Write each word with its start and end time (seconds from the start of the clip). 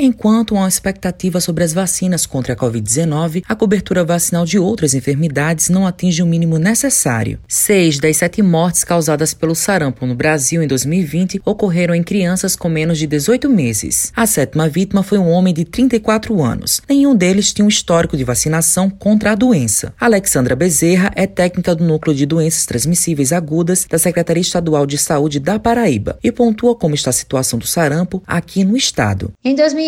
Enquanto 0.00 0.54
há 0.54 0.60
uma 0.60 0.68
expectativa 0.68 1.40
sobre 1.40 1.64
as 1.64 1.72
vacinas 1.72 2.24
contra 2.24 2.52
a 2.52 2.56
Covid-19, 2.56 3.42
a 3.48 3.56
cobertura 3.56 4.04
vacinal 4.04 4.44
de 4.44 4.56
outras 4.56 4.94
enfermidades 4.94 5.68
não 5.68 5.88
atinge 5.88 6.22
o 6.22 6.26
mínimo 6.26 6.56
necessário. 6.56 7.40
Seis 7.48 7.98
das 7.98 8.18
sete 8.18 8.40
mortes 8.40 8.84
causadas 8.84 9.34
pelo 9.34 9.56
sarampo 9.56 10.06
no 10.06 10.14
Brasil 10.14 10.62
em 10.62 10.68
2020 10.68 11.42
ocorreram 11.44 11.96
em 11.96 12.04
crianças 12.04 12.54
com 12.54 12.68
menos 12.68 12.96
de 12.96 13.08
18 13.08 13.50
meses. 13.50 14.12
A 14.14 14.24
sétima 14.24 14.68
vítima 14.68 15.02
foi 15.02 15.18
um 15.18 15.28
homem 15.28 15.52
de 15.52 15.64
34 15.64 16.40
anos. 16.44 16.80
Nenhum 16.88 17.16
deles 17.16 17.52
tinha 17.52 17.64
um 17.64 17.68
histórico 17.68 18.16
de 18.16 18.22
vacinação 18.22 18.88
contra 18.88 19.32
a 19.32 19.34
doença. 19.34 19.92
Alexandra 19.98 20.54
Bezerra 20.54 21.10
é 21.16 21.26
técnica 21.26 21.74
do 21.74 21.82
Núcleo 21.82 22.14
de 22.14 22.24
Doenças 22.24 22.66
Transmissíveis 22.66 23.32
Agudas 23.32 23.84
da 23.90 23.98
Secretaria 23.98 24.42
Estadual 24.42 24.86
de 24.86 24.96
Saúde 24.96 25.40
da 25.40 25.58
Paraíba 25.58 26.16
e 26.22 26.30
pontua 26.30 26.76
como 26.76 26.94
está 26.94 27.10
a 27.10 27.12
situação 27.12 27.58
do 27.58 27.66
sarampo 27.66 28.22
aqui 28.24 28.62
no 28.62 28.76
estado. 28.76 29.32
Em 29.44 29.56
2020, 29.56 29.87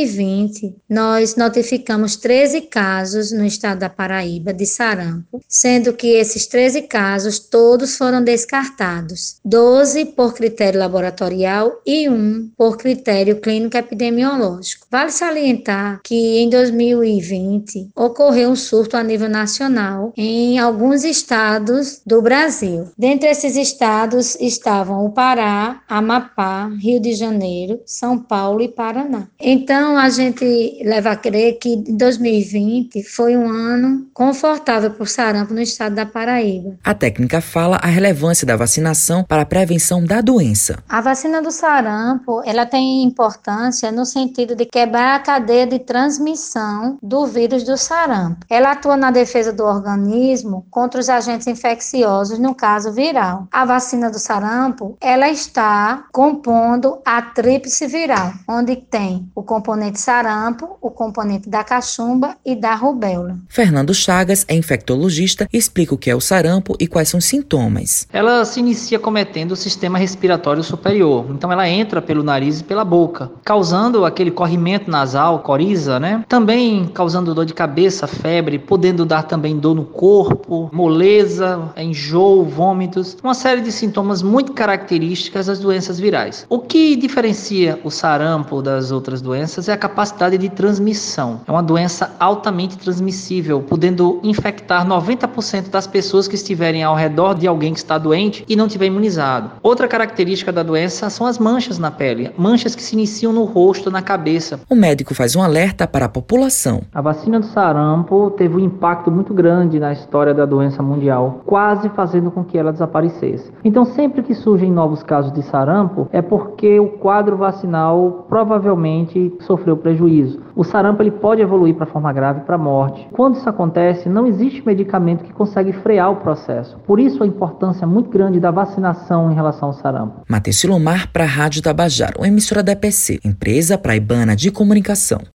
nós 0.89 1.37
notificamos 1.37 2.17
13 2.17 2.63
casos 2.63 3.32
no 3.32 3.45
estado 3.45 3.81
da 3.81 3.89
Paraíba 3.89 4.53
de 4.53 4.67
sarampo, 4.67 5.43
sendo 5.49 5.93
que 5.93 6.09
esses 6.09 6.46
13 6.46 6.82
casos 6.82 7.39
todos 7.39 7.96
foram 7.96 8.23
descartados, 8.23 9.36
12 9.45 10.07
por 10.07 10.35
critério 10.35 10.81
laboratorial 10.81 11.81
e 11.86 12.09
um 12.09 12.50
por 12.57 12.76
critério 12.76 13.40
clínico 13.40 13.76
epidemiológico. 13.76 14.86
Vale 14.90 15.11
salientar 15.11 16.01
que 16.03 16.39
em 16.39 16.48
2020 16.48 17.90
ocorreu 17.95 18.51
um 18.51 18.57
surto 18.57 18.96
a 18.96 19.03
nível 19.03 19.29
nacional 19.29 20.12
em 20.17 20.59
alguns 20.59 21.04
estados 21.04 22.01
do 22.07 22.23
Brasil. 22.23 22.89
Dentre 22.96 23.29
esses 23.29 23.57
estados 23.57 24.37
estavam 24.40 25.04
o 25.04 25.11
Pará, 25.11 25.82
Amapá, 25.89 26.68
Rio 26.81 27.01
de 27.01 27.14
Janeiro, 27.14 27.81
São 27.85 28.18
Paulo 28.18 28.62
e 28.62 28.68
Paraná. 28.68 29.29
Então 29.39 29.89
a 29.96 30.08
gente 30.08 30.80
leva 30.85 31.11
a 31.11 31.17
crer 31.17 31.58
que 31.58 31.76
2020 31.76 33.03
foi 33.03 33.36
um 33.36 33.48
ano 33.48 34.06
confortável 34.15 34.91
para 34.91 35.03
o 35.03 35.06
sarampo 35.06 35.53
no 35.53 35.61
estado 35.61 35.95
da 35.95 36.06
Paraíba. 36.06 36.77
A 36.84 36.95
técnica 36.95 37.41
fala 37.41 37.77
a 37.77 37.87
relevância 37.87 38.47
da 38.47 38.56
vacinação 38.56 39.25
para 39.25 39.42
a 39.42 39.47
prevenção 39.47 40.05
da 40.05 40.20
doença. 40.20 40.83
A 40.89 41.00
vacina 41.00 41.42
do 41.42 41.50
sarampo, 41.50 42.42
ela 42.45 42.67
tem 42.67 43.03
importância 43.03 43.91
no 43.91 44.05
sentido 44.05 44.55
de 44.55 44.67
quebrar 44.67 45.17
a 45.17 45.20
cadeia 45.20 45.67
de 45.67 45.78
transmissão 45.78 46.98
do 47.03 47.27
vírus 47.27 47.65
do 47.65 47.77
sarampo. 47.77 48.45
Ela 48.48 48.72
atua 48.72 48.97
na 48.97 49.11
defesa 49.11 49.53
do 49.53 49.65
organismo 49.65 50.67
contra 50.70 51.00
os 51.00 51.09
agentes 51.09 51.47
infecciosos, 51.47 52.39
no 52.39 52.55
caso 52.55 52.93
viral. 52.93 53.48
A 53.50 53.65
vacina 53.65 54.11
do 54.11 54.19
sarampo, 54.19 54.97
ela 55.00 55.28
está 55.28 56.05
compondo 56.12 56.98
a 57.05 57.22
tríplice 57.22 57.87
viral, 57.87 58.33
onde 58.48 58.77
tem 58.77 59.31
o 59.34 59.43
componente 59.43 59.80
sarampo, 59.98 60.77
o 60.81 60.91
componente 60.91 61.48
da 61.48 61.64
cachumba 61.64 62.36
e 62.45 62.55
da 62.55 62.75
rubéola. 62.75 63.39
Fernando 63.48 63.95
Chagas 63.95 64.45
é 64.48 64.55
infectologista 64.55 65.48
e 65.53 65.56
explica 65.56 65.95
o 65.95 65.98
que 65.98 66.11
é 66.11 66.14
o 66.14 66.20
sarampo 66.20 66.77
e 66.78 66.87
quais 66.87 67.09
são 67.09 67.19
os 67.19 67.25
sintomas. 67.25 68.06
Ela 68.12 68.45
se 68.45 68.61
inicia 68.61 68.98
cometendo 68.98 69.53
o 69.53 69.56
sistema 69.56 69.98
respiratório 69.98 70.62
superior, 70.62 71.27
então 71.31 71.50
ela 71.50 71.69
entra 71.69 72.03
pelo 72.03 72.22
nariz 72.22 72.61
e 72.61 72.64
pela 72.64 72.84
boca, 72.84 73.31
causando 73.45 74.05
aquele 74.05 74.31
corrimento 74.31 74.91
nasal, 74.91 75.41
coriza, 75.41 75.98
né? 75.98 76.25
Também 76.28 76.87
causando 76.87 77.34
dor 77.34 77.47
de 77.47 77.55
cabeça, 77.55 78.06
febre, 78.06 78.59
podendo 78.59 79.05
dar 79.06 79.22
também 79.22 79.59
dor 79.59 79.75
no 79.75 79.84
corpo, 79.84 80.69
moleza, 80.72 81.72
enjoo, 81.77 82.44
vômitos, 82.44 83.17
uma 83.22 83.34
série 83.34 83.61
de 83.61 83.72
sintomas 83.72 84.22
muito 84.22 84.53
características 84.53 85.47
das 85.47 85.59
doenças 85.59 85.98
virais. 85.98 86.47
O 86.48 86.59
que 86.59 86.97
diferencia 86.97 87.78
o 87.84 87.91
sarampo 87.91 88.62
das 88.62 88.91
outras 88.91 89.20
doenças 89.20 89.69
é 89.71 89.75
a 89.75 89.79
capacidade 89.79 90.37
de 90.37 90.49
transmissão. 90.49 91.41
É 91.47 91.51
uma 91.51 91.63
doença 91.63 92.15
altamente 92.19 92.77
transmissível, 92.77 93.63
podendo 93.63 94.21
infectar 94.23 94.87
90% 94.87 95.71
das 95.71 95.87
pessoas 95.87 96.27
que 96.29 96.35
estiverem 96.35 96.83
ao 96.83 96.95
redor 96.95 97.35
de 97.35 97.47
alguém 97.47 97.73
que 97.73 97.79
está 97.79 97.97
doente 97.99 98.44
e 98.49 98.56
não 98.56 98.69
tiver 98.69 98.87
imunizado. 98.87 99.53
Outra 99.62 99.89
característica 99.89 100.53
da 100.53 100.62
doença 100.62 101.09
são 101.11 101.27
as 101.27 101.39
manchas 101.39 101.78
na 101.78 101.91
pele, 101.91 102.33
manchas 102.37 102.75
que 102.75 102.83
se 102.83 102.94
iniciam 102.94 103.33
no 103.33 103.44
rosto, 103.44 103.91
na 103.91 104.03
cabeça. 104.03 104.61
O 104.69 104.75
médico 104.75 105.15
faz 105.15 105.37
um 105.37 105.43
alerta 105.43 105.87
para 105.87 106.06
a 106.06 106.09
população. 106.09 106.83
A 106.93 107.00
vacina 107.00 107.41
do 107.41 107.47
sarampo 107.47 108.31
teve 108.33 108.56
um 108.56 108.61
impacto 108.61 109.11
muito 109.11 109.33
grande 109.33 109.78
na 109.78 109.93
história 109.93 110.34
da 110.34 110.44
doença 110.44 110.83
mundial, 110.83 111.43
quase 111.47 111.89
fazendo 111.91 112.31
com 112.31 112.44
que 112.44 112.59
ela 112.59 112.73
desaparecesse. 112.73 113.50
Então, 113.65 113.84
sempre 113.84 114.23
que 114.23 114.34
surgem 114.34 114.71
novos 114.71 115.03
casos 115.03 115.33
de 115.33 115.43
sarampo, 115.43 116.09
é 116.12 116.23
porque 116.23 116.78
o 116.81 116.89
quadro 116.89 117.37
vacinal 117.37 118.27
provavelmente 118.28 119.33
sofreu 119.60 119.76
prejuízo. 119.76 120.41
O 120.56 120.65
sarampo 120.65 121.03
ele 121.03 121.10
pode 121.10 121.43
evoluir 121.43 121.75
para 121.75 121.87
forma 121.87 122.12
grave, 122.12 122.41
para 122.41 122.59
morte. 122.59 123.06
Quando 123.12 123.37
isso 123.37 123.48
acontece, 123.48 124.09
não 124.09 124.26
existe 124.26 124.65
medicamento 124.66 125.25
que 125.25 125.32
consegue 125.32 125.72
frear 125.72 126.10
o 126.10 126.16
processo. 126.16 126.78
Por 126.87 126.98
isso 126.98 127.22
a 127.22 127.26
importância 127.26 127.87
muito 127.87 128.10
grande 128.10 128.41
da 128.41 128.50
vacinação 128.50 129.31
em 129.31 129.34
relação 129.34 129.69
ao 129.69 129.75
sarampo. 129.75 130.22
Matheus 130.28 130.56
Silomar 130.56 131.09
para 131.12 131.25
a 131.25 131.26
Rádio 131.26 131.62
Tabajaro, 131.62 132.25
emissora 132.25 132.62
da 132.62 132.72
EPC, 132.72 133.20
empresa 133.25 133.76
praibana 133.76 134.34
de 134.34 134.50
comunicação. 134.50 135.20